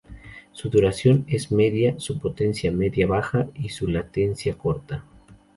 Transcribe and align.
Su 0.51 0.71
duración 0.71 1.25
es 1.27 1.51
media, 1.51 1.93
su 1.99 2.17
potencia 2.17 2.71
media-baja 2.71 3.49
y 3.53 3.69
su 3.69 3.87
latencia 3.87 4.57
corta. 4.57 5.05